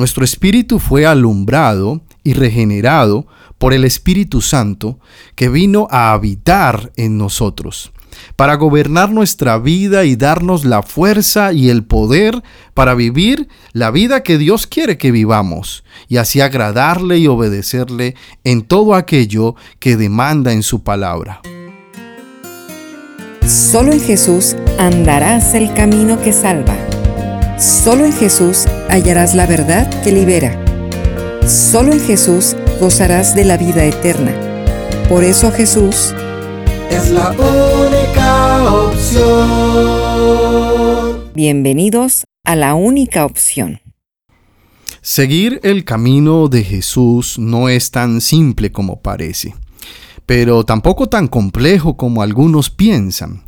Nuestro 0.00 0.24
espíritu 0.24 0.78
fue 0.78 1.04
alumbrado 1.04 2.00
y 2.24 2.32
regenerado 2.32 3.26
por 3.58 3.74
el 3.74 3.84
Espíritu 3.84 4.40
Santo 4.40 4.98
que 5.34 5.50
vino 5.50 5.88
a 5.90 6.14
habitar 6.14 6.90
en 6.96 7.18
nosotros, 7.18 7.92
para 8.34 8.54
gobernar 8.54 9.10
nuestra 9.10 9.58
vida 9.58 10.06
y 10.06 10.16
darnos 10.16 10.64
la 10.64 10.82
fuerza 10.82 11.52
y 11.52 11.68
el 11.68 11.84
poder 11.84 12.42
para 12.72 12.94
vivir 12.94 13.48
la 13.74 13.90
vida 13.90 14.22
que 14.22 14.38
Dios 14.38 14.66
quiere 14.66 14.96
que 14.96 15.10
vivamos, 15.10 15.84
y 16.08 16.16
así 16.16 16.40
agradarle 16.40 17.18
y 17.18 17.26
obedecerle 17.26 18.14
en 18.42 18.62
todo 18.62 18.94
aquello 18.94 19.54
que 19.80 19.98
demanda 19.98 20.54
en 20.54 20.62
su 20.62 20.82
palabra. 20.82 21.42
Solo 23.46 23.92
en 23.92 24.00
Jesús 24.00 24.56
andarás 24.78 25.52
el 25.52 25.74
camino 25.74 26.22
que 26.22 26.32
salva. 26.32 26.74
Solo 27.60 28.06
en 28.06 28.12
Jesús 28.14 28.64
hallarás 28.88 29.34
la 29.34 29.46
verdad 29.46 30.02
que 30.02 30.12
libera. 30.12 30.58
Solo 31.46 31.92
en 31.92 32.00
Jesús 32.00 32.56
gozarás 32.80 33.34
de 33.34 33.44
la 33.44 33.58
vida 33.58 33.84
eterna. 33.84 34.34
Por 35.10 35.24
eso 35.24 35.52
Jesús 35.52 36.14
es 36.90 37.10
la 37.10 37.32
única 37.32 38.72
opción. 38.72 39.90
Bienvenidos 41.34 42.24
a 42.44 42.56
la 42.56 42.72
única 42.72 43.26
opción. 43.26 43.82
Seguir 45.02 45.60
el 45.62 45.84
camino 45.84 46.48
de 46.48 46.64
Jesús 46.64 47.38
no 47.38 47.68
es 47.68 47.90
tan 47.90 48.22
simple 48.22 48.72
como 48.72 49.02
parece, 49.02 49.54
pero 50.24 50.64
tampoco 50.64 51.10
tan 51.10 51.28
complejo 51.28 51.98
como 51.98 52.22
algunos 52.22 52.70
piensan. 52.70 53.42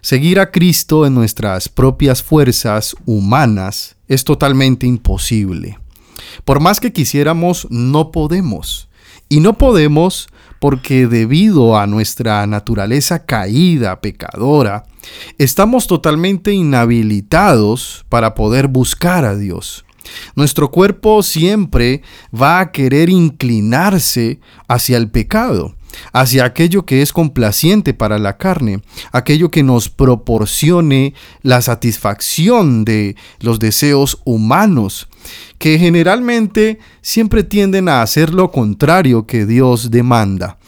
Seguir 0.00 0.38
a 0.38 0.50
Cristo 0.50 1.06
en 1.06 1.14
nuestras 1.14 1.68
propias 1.68 2.22
fuerzas 2.22 2.94
humanas 3.04 3.96
es 4.06 4.22
totalmente 4.24 4.86
imposible. 4.86 5.78
Por 6.44 6.60
más 6.60 6.78
que 6.78 6.92
quisiéramos, 6.92 7.66
no 7.70 8.12
podemos. 8.12 8.88
Y 9.28 9.40
no 9.40 9.58
podemos 9.58 10.28
porque 10.60 11.06
debido 11.06 11.76
a 11.76 11.86
nuestra 11.86 12.46
naturaleza 12.46 13.24
caída, 13.24 14.00
pecadora, 14.00 14.84
estamos 15.36 15.86
totalmente 15.86 16.52
inhabilitados 16.52 18.06
para 18.08 18.34
poder 18.34 18.68
buscar 18.68 19.24
a 19.24 19.36
Dios. 19.36 19.84
Nuestro 20.34 20.70
cuerpo 20.70 21.22
siempre 21.22 22.02
va 22.34 22.60
a 22.60 22.72
querer 22.72 23.10
inclinarse 23.10 24.40
hacia 24.68 24.96
el 24.96 25.10
pecado 25.10 25.74
hacia 26.12 26.44
aquello 26.44 26.84
que 26.84 27.02
es 27.02 27.12
complaciente 27.12 27.94
para 27.94 28.18
la 28.18 28.36
carne, 28.36 28.82
aquello 29.12 29.50
que 29.50 29.62
nos 29.62 29.88
proporcione 29.88 31.14
la 31.42 31.60
satisfacción 31.60 32.84
de 32.84 33.16
los 33.40 33.58
deseos 33.58 34.20
humanos, 34.24 35.08
que 35.58 35.78
generalmente 35.78 36.78
siempre 37.02 37.44
tienden 37.44 37.88
a 37.88 38.02
hacer 38.02 38.32
lo 38.32 38.50
contrario 38.50 39.26
que 39.26 39.46
Dios 39.46 39.90
demanda. 39.90 40.58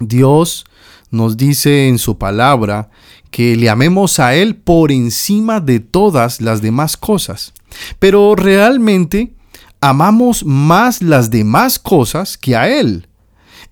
Dios 0.00 0.64
nos 1.10 1.36
dice 1.36 1.88
en 1.88 1.98
su 1.98 2.18
palabra 2.18 2.90
que 3.30 3.56
le 3.56 3.68
amemos 3.68 4.18
a 4.20 4.34
Él 4.34 4.56
por 4.56 4.92
encima 4.92 5.60
de 5.60 5.80
todas 5.80 6.40
las 6.40 6.62
demás 6.62 6.96
cosas. 6.96 7.52
Pero 7.98 8.34
realmente 8.34 9.34
amamos 9.80 10.44
más 10.44 11.02
las 11.02 11.30
demás 11.30 11.78
cosas 11.78 12.38
que 12.38 12.56
a 12.56 12.68
Él 12.68 13.07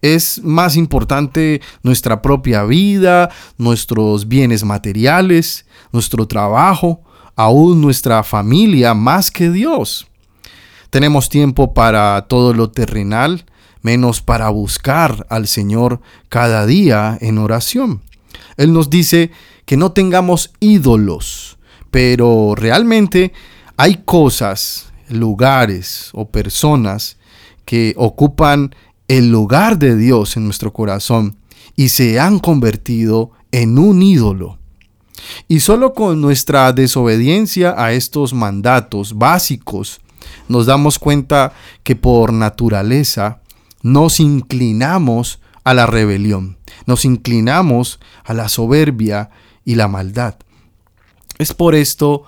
es 0.03 0.43
más 0.43 0.77
importante 0.77 1.61
nuestra 1.83 2.23
propia 2.23 2.65
vida, 2.65 3.31
nuestros 3.59 4.29
bienes 4.29 4.65
materiales, 4.65 5.67
nuestro 5.93 6.27
trabajo, 6.27 7.03
aún 7.35 7.81
nuestra 7.81 8.23
familia 8.23 8.95
más 8.95 9.31
que 9.31 9.51
Dios. 9.51 10.07
Tenemos 10.91 11.29
tiempo 11.29 11.75
para 11.75 12.27
todo 12.29 12.55
lo 12.55 12.71
terrenal, 12.71 13.45
menos 13.83 14.21
para 14.21 14.49
buscar 14.49 15.27
al 15.29 15.47
Señor 15.47 16.01
cada 16.29 16.67
día 16.67 17.19
en 17.21 17.39
oración. 17.39 18.03
Él 18.57 18.73
nos 18.73 18.91
dice 18.91 19.31
que 19.65 19.77
no 19.77 19.93
tengamos 19.93 20.53
ídolos, 20.61 21.59
pero 21.91 22.55
realmente 22.57 23.33
hay 23.77 24.03
cosas, 24.05 24.93
lugares 25.09 26.11
o 26.15 26.29
personas 26.29 27.19
que 27.65 27.95
ocupan 27.97 28.75
el 29.09 29.31
lugar 29.31 29.79
de 29.79 29.97
Dios 29.97 30.37
en 30.37 30.45
nuestro 30.45 30.73
corazón 30.73 31.37
y 31.77 31.91
se 31.91 32.19
han 32.19 32.39
convertido 32.39 33.31
en 33.53 33.79
un 33.79 34.03
ídolo. 34.03 34.59
Y 35.49 35.61
solo 35.61 35.95
con 35.95 36.21
nuestra 36.21 36.73
desobediencia 36.73 37.75
a 37.77 37.93
estos 37.93 38.33
mandatos 38.33 39.17
básicos 39.17 40.01
nos 40.49 40.67
damos 40.67 40.99
cuenta 40.99 41.53
que 41.83 41.97
por 41.97 42.33
naturaleza 42.33 43.41
nos 43.83 44.21
inclinamos 44.21 45.41
a 45.65 45.75
la 45.75 45.87
rebelión, 45.87 46.57
nos 46.87 47.05
inclinamos 47.05 48.01
a 48.25 48.35
la 48.35 48.49
soberbia 48.49 49.31
y 49.65 49.75
la 49.75 49.89
maldad. 49.89 50.37
Es 51.39 51.55
por 51.55 51.75
esto 51.75 52.25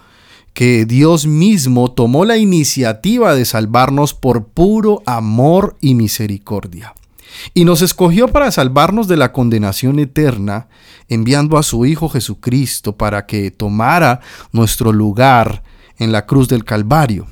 que 0.58 0.86
Dios 0.86 1.24
mismo 1.24 1.92
tomó 1.92 2.24
la 2.24 2.36
iniciativa 2.36 3.36
de 3.36 3.44
salvarnos 3.44 4.12
por 4.12 4.48
puro 4.48 5.04
amor 5.06 5.76
y 5.80 5.94
misericordia. 5.94 6.94
Y 7.54 7.64
nos 7.64 7.80
escogió 7.80 8.26
para 8.26 8.50
salvarnos 8.50 9.06
de 9.06 9.16
la 9.16 9.30
condenación 9.30 10.00
eterna, 10.00 10.66
enviando 11.08 11.58
a 11.58 11.62
su 11.62 11.86
Hijo 11.86 12.08
Jesucristo 12.08 12.96
para 12.96 13.24
que 13.24 13.52
tomara 13.52 14.19
nuestro 14.50 14.92
lugar 14.92 15.62
en 15.96 16.10
la 16.10 16.26
cruz 16.26 16.48
del 16.48 16.64
Calvario, 16.64 17.28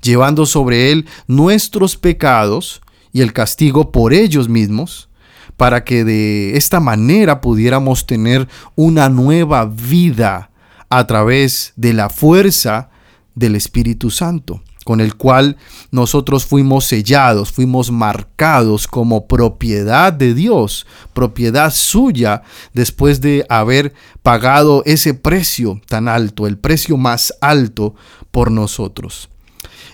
llevando 0.00 0.46
sobre 0.46 0.90
él 0.90 1.06
nuestros 1.26 1.98
pecados 1.98 2.80
y 3.12 3.20
el 3.20 3.34
castigo 3.34 3.92
por 3.92 4.14
ellos 4.14 4.48
mismos, 4.48 5.10
para 5.58 5.84
que 5.84 6.02
de 6.02 6.56
esta 6.56 6.80
manera 6.80 7.42
pudiéramos 7.42 8.06
tener 8.06 8.48
una 8.74 9.10
nueva 9.10 9.66
vida 9.66 10.49
a 10.90 11.06
través 11.06 11.72
de 11.76 11.92
la 11.92 12.10
fuerza 12.10 12.90
del 13.36 13.54
Espíritu 13.54 14.10
Santo, 14.10 14.62
con 14.84 15.00
el 15.00 15.14
cual 15.14 15.56
nosotros 15.92 16.44
fuimos 16.44 16.84
sellados, 16.84 17.52
fuimos 17.52 17.92
marcados 17.92 18.88
como 18.88 19.28
propiedad 19.28 20.12
de 20.12 20.34
Dios, 20.34 20.86
propiedad 21.12 21.72
suya, 21.72 22.42
después 22.74 23.20
de 23.20 23.46
haber 23.48 23.94
pagado 24.22 24.82
ese 24.84 25.14
precio 25.14 25.80
tan 25.86 26.08
alto, 26.08 26.48
el 26.48 26.58
precio 26.58 26.96
más 26.96 27.32
alto 27.40 27.94
por 28.32 28.50
nosotros. 28.50 29.30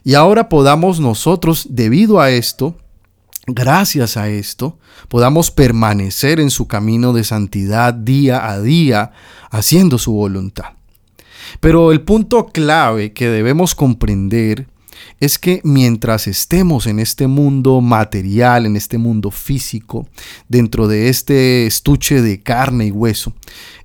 Y 0.02 0.14
ahora 0.14 0.48
podamos 0.48 0.98
nosotros, 0.98 1.66
debido 1.68 2.20
a 2.20 2.30
esto, 2.30 2.76
gracias 3.46 4.16
a 4.16 4.28
esto, 4.28 4.78
podamos 5.08 5.50
permanecer 5.50 6.40
en 6.40 6.48
su 6.48 6.68
camino 6.68 7.12
de 7.12 7.24
santidad 7.24 7.92
día 7.92 8.48
a 8.48 8.60
día, 8.60 9.12
haciendo 9.50 9.98
su 9.98 10.12
voluntad. 10.12 10.76
Pero 11.60 11.92
el 11.92 12.00
punto 12.02 12.46
clave 12.46 13.12
que 13.12 13.28
debemos 13.28 13.74
comprender 13.74 14.66
es 15.20 15.38
que 15.38 15.60
mientras 15.64 16.26
estemos 16.26 16.86
en 16.86 16.98
este 16.98 17.26
mundo 17.26 17.80
material, 17.80 18.66
en 18.66 18.76
este 18.76 18.98
mundo 18.98 19.30
físico, 19.30 20.06
dentro 20.48 20.88
de 20.88 21.08
este 21.08 21.66
estuche 21.66 22.20
de 22.22 22.42
carne 22.42 22.86
y 22.86 22.90
hueso, 22.90 23.32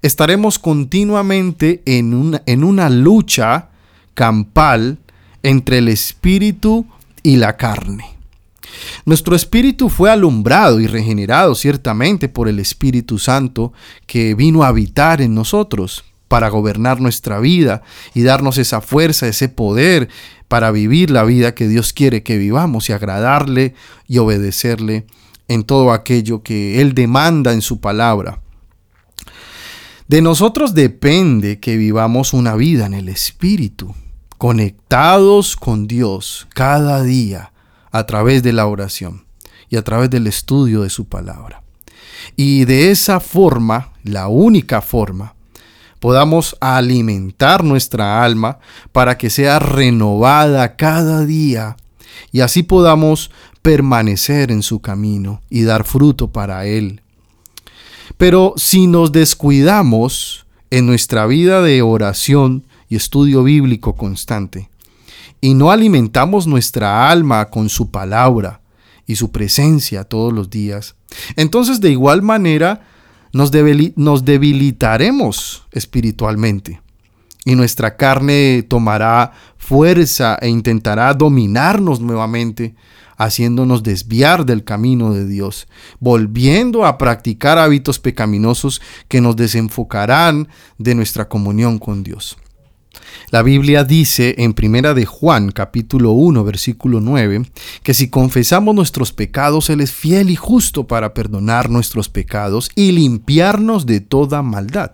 estaremos 0.01 0.59
continuamente 0.59 1.81
en 1.85 2.13
una, 2.13 2.41
en 2.45 2.63
una 2.63 2.89
lucha 2.89 3.69
campal 4.13 4.97
entre 5.43 5.77
el 5.79 5.87
espíritu 5.87 6.85
y 7.23 7.37
la 7.37 7.55
carne. 7.57 8.05
Nuestro 9.05 9.35
espíritu 9.35 9.89
fue 9.89 10.09
alumbrado 10.09 10.79
y 10.79 10.87
regenerado 10.87 11.55
ciertamente 11.55 12.29
por 12.29 12.47
el 12.47 12.59
Espíritu 12.59 13.19
Santo 13.19 13.73
que 14.05 14.33
vino 14.33 14.63
a 14.63 14.67
habitar 14.67 15.21
en 15.21 15.35
nosotros 15.35 16.05
para 16.31 16.47
gobernar 16.47 17.01
nuestra 17.01 17.41
vida 17.41 17.81
y 18.13 18.23
darnos 18.23 18.57
esa 18.57 18.79
fuerza, 18.79 19.27
ese 19.27 19.49
poder 19.49 20.07
para 20.47 20.71
vivir 20.71 21.11
la 21.11 21.25
vida 21.25 21.53
que 21.53 21.67
Dios 21.67 21.91
quiere 21.91 22.23
que 22.23 22.37
vivamos 22.37 22.89
y 22.89 22.93
agradarle 22.93 23.75
y 24.07 24.17
obedecerle 24.17 25.07
en 25.49 25.65
todo 25.65 25.91
aquello 25.91 26.41
que 26.41 26.79
Él 26.79 26.93
demanda 26.93 27.51
en 27.51 27.61
su 27.61 27.81
palabra. 27.81 28.39
De 30.07 30.21
nosotros 30.21 30.73
depende 30.73 31.59
que 31.59 31.75
vivamos 31.75 32.31
una 32.31 32.55
vida 32.55 32.85
en 32.85 32.93
el 32.93 33.09
Espíritu, 33.09 33.93
conectados 34.37 35.57
con 35.57 35.85
Dios 35.85 36.47
cada 36.53 37.03
día 37.03 37.51
a 37.91 38.05
través 38.05 38.41
de 38.41 38.53
la 38.53 38.67
oración 38.67 39.25
y 39.67 39.75
a 39.75 39.81
través 39.81 40.09
del 40.09 40.27
estudio 40.27 40.83
de 40.83 40.89
su 40.89 41.09
palabra. 41.09 41.61
Y 42.37 42.63
de 42.63 42.89
esa 42.89 43.19
forma, 43.19 43.91
la 44.05 44.29
única 44.29 44.81
forma, 44.81 45.35
podamos 46.01 46.57
alimentar 46.59 47.63
nuestra 47.63 48.23
alma 48.25 48.57
para 48.91 49.19
que 49.19 49.29
sea 49.29 49.59
renovada 49.59 50.75
cada 50.75 51.27
día 51.27 51.77
y 52.31 52.41
así 52.41 52.63
podamos 52.63 53.29
permanecer 53.61 54.51
en 54.51 54.63
su 54.63 54.79
camino 54.79 55.41
y 55.47 55.61
dar 55.61 55.83
fruto 55.83 56.31
para 56.31 56.65
Él. 56.65 57.01
Pero 58.17 58.55
si 58.57 58.87
nos 58.87 59.11
descuidamos 59.11 60.47
en 60.71 60.87
nuestra 60.87 61.27
vida 61.27 61.61
de 61.61 61.83
oración 61.83 62.65
y 62.89 62.95
estudio 62.95 63.43
bíblico 63.43 63.93
constante, 63.95 64.69
y 65.39 65.53
no 65.53 65.69
alimentamos 65.69 66.47
nuestra 66.47 67.11
alma 67.11 67.49
con 67.51 67.69
su 67.69 67.91
palabra 67.91 68.61
y 69.05 69.17
su 69.17 69.31
presencia 69.31 70.03
todos 70.03 70.33
los 70.33 70.49
días, 70.49 70.95
entonces 71.35 71.79
de 71.79 71.91
igual 71.91 72.23
manera 72.23 72.87
nos, 73.33 73.51
debilitaremos 73.51 75.67
espiritualmente 75.71 76.81
y 77.45 77.55
nuestra 77.55 77.95
carne 77.95 78.63
tomará 78.67 79.31
fuerza 79.57 80.37
e 80.41 80.49
intentará 80.49 81.13
dominarnos 81.13 81.99
nuevamente, 81.99 82.75
haciéndonos 83.17 83.83
desviar 83.83 84.45
del 84.45 84.63
camino 84.63 85.13
de 85.13 85.25
Dios, 85.25 85.67
volviendo 85.99 86.85
a 86.85 86.97
practicar 86.97 87.57
hábitos 87.57 87.99
pecaminosos 87.99 88.81
que 89.07 89.21
nos 89.21 89.35
desenfocarán 89.35 90.49
de 90.77 90.95
nuestra 90.95 91.27
comunión 91.27 91.79
con 91.79 92.03
Dios. 92.03 92.37
La 93.31 93.43
Biblia 93.43 93.83
dice 93.83 94.35
en 94.39 94.53
Primera 94.53 94.93
de 94.93 95.05
Juan 95.05 95.51
capítulo 95.51 96.11
1 96.11 96.43
versículo 96.43 96.99
9 96.99 97.43
que 97.83 97.93
si 97.93 98.09
confesamos 98.09 98.75
nuestros 98.75 99.13
pecados 99.13 99.69
él 99.69 99.81
es 99.81 99.91
fiel 99.91 100.29
y 100.29 100.35
justo 100.35 100.87
para 100.87 101.13
perdonar 101.13 101.69
nuestros 101.69 102.09
pecados 102.09 102.69
y 102.75 102.91
limpiarnos 102.91 103.85
de 103.85 104.01
toda 104.01 104.41
maldad. 104.41 104.91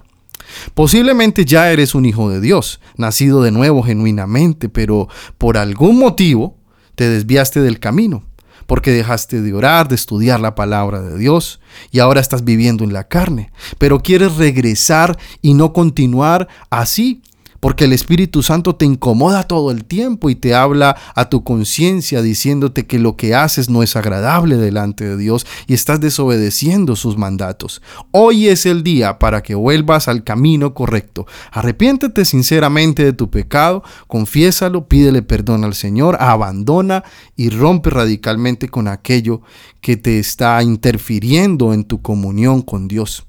Posiblemente 0.74 1.46
ya 1.46 1.72
eres 1.72 1.96
un 1.96 2.06
hijo 2.06 2.30
de 2.30 2.40
Dios, 2.40 2.80
nacido 2.96 3.42
de 3.42 3.52
nuevo 3.52 3.84
genuinamente, 3.84 4.70
pero 4.70 5.10
por 5.38 5.58
algún 5.58 5.98
motivo 5.98 6.58
te 6.96 7.10
desviaste 7.10 7.62
del 7.62 7.80
camino, 7.80 8.24
porque 8.66 8.92
dejaste 8.92 9.42
de 9.42 9.54
orar, 9.54 9.88
de 9.88 9.96
estudiar 9.96 10.40
la 10.40 10.56
palabra 10.56 11.02
de 11.02 11.18
Dios, 11.18 11.60
y 11.92 12.00
ahora 12.00 12.22
estás 12.22 12.44
viviendo 12.44 12.84
en 12.84 12.94
la 12.94 13.08
carne, 13.08 13.52
pero 13.78 14.00
quieres 14.00 14.38
regresar 14.38 15.18
y 15.42 15.54
no 15.54 15.74
continuar 15.74 16.48
así, 16.70 17.22
porque 17.60 17.86
el 17.86 17.94
Espíritu 17.94 18.44
Santo 18.44 18.76
te 18.76 18.86
incomoda 18.86 19.44
todo 19.44 19.72
el 19.72 19.86
tiempo 19.86 20.30
y 20.30 20.36
te 20.36 20.56
habla 20.56 20.96
a 21.16 21.30
tu 21.30 21.44
conciencia 21.44 22.22
diciéndote 22.22 22.86
que 22.86 23.00
lo 23.00 23.16
que 23.16 23.36
haces 23.36 23.70
no 23.70 23.84
es 23.84 23.96
agradable 23.96 24.58
delante 24.58 25.06
de 25.06 25.18
Dios 25.18 25.46
y 25.68 25.74
estás 25.74 26.00
desobedeciendo 26.00 26.96
sus 26.96 27.18
mandatos. 27.18 27.82
Hoy 28.12 28.48
es 28.48 28.66
el 28.66 28.84
día 28.84 29.20
para 29.20 29.44
que 29.44 29.56
vuelvas 29.56 30.08
al 30.08 30.24
camino 30.24 30.74
correcto. 30.74 31.26
Arrepiéntete 31.52 32.26
sinceramente 32.26 33.04
de 33.04 33.14
tu 33.14 33.30
pecado, 33.30 33.84
confiésalo, 34.08 34.88
pídele 34.88 35.22
perdón 35.22 35.64
al 35.64 35.74
Señor, 35.74 36.18
abandona 36.20 37.04
y 37.36 37.50
rompe 37.50 37.90
radicalmente 37.90 38.70
con 38.70 38.88
aquello 38.88 39.42
que 39.82 39.98
te 39.98 40.20
está 40.20 40.62
interfiriendo 40.64 41.74
en 41.74 41.84
tu 41.84 42.02
comunión 42.02 42.62
con 42.62 42.88
Dios. 42.88 43.27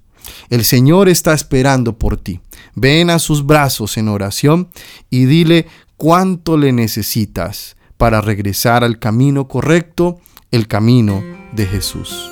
El 0.51 0.65
Señor 0.65 1.09
está 1.09 1.35
esperando 1.35 1.99
por 1.99 2.17
ti. 2.17 2.41
Ven 2.75 3.11
a 3.11 3.19
sus 3.19 3.45
brazos 3.45 3.97
en 3.97 4.09
oración 4.09 4.69
y 5.11 5.25
dile 5.25 5.67
cuánto 5.97 6.57
le 6.57 6.73
necesitas 6.73 7.77
para 7.97 8.21
regresar 8.21 8.85
al 8.85 8.99
camino 8.99 9.49
correcto, 9.49 10.21
el 10.51 10.69
camino 10.69 11.23
de 11.53 11.67
Jesús. 11.67 12.31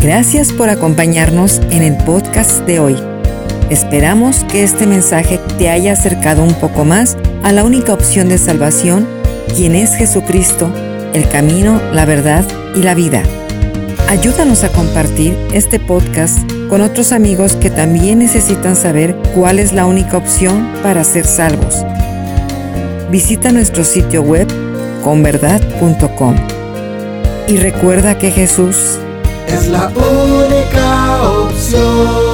Gracias 0.00 0.52
por 0.52 0.68
acompañarnos 0.68 1.58
en 1.70 1.82
el 1.82 1.96
podcast 2.04 2.60
de 2.66 2.80
hoy. 2.80 2.96
Esperamos 3.70 4.44
que 4.44 4.64
este 4.64 4.86
mensaje 4.86 5.38
te 5.58 5.68
haya 5.68 5.92
acercado 5.92 6.42
un 6.42 6.54
poco 6.54 6.84
más 6.84 7.16
a 7.44 7.52
la 7.52 7.64
única 7.64 7.94
opción 7.94 8.28
de 8.28 8.38
salvación, 8.38 9.06
quien 9.54 9.76
es 9.76 9.94
Jesucristo, 9.94 10.72
el 11.12 11.28
camino, 11.28 11.80
la 11.92 12.04
verdad 12.04 12.44
y 12.74 12.82
la 12.82 12.94
vida. 12.94 13.22
Ayúdanos 14.10 14.64
a 14.64 14.72
compartir 14.72 15.38
este 15.52 15.78
podcast 15.78 16.36
con 16.68 16.80
otros 16.80 17.12
amigos 17.12 17.54
que 17.54 17.70
también 17.70 18.18
necesitan 18.18 18.74
saber 18.74 19.14
cuál 19.36 19.60
es 19.60 19.72
la 19.72 19.86
única 19.86 20.16
opción 20.16 20.68
para 20.82 21.04
ser 21.04 21.24
salvos. 21.24 21.76
Visita 23.12 23.52
nuestro 23.52 23.84
sitio 23.84 24.22
web 24.22 24.48
converdad.com 25.04 26.34
y 27.46 27.58
recuerda 27.58 28.18
que 28.18 28.32
Jesús 28.32 28.98
es 29.46 29.68
la 29.68 29.86
única 29.86 31.22
opción. 31.22 32.29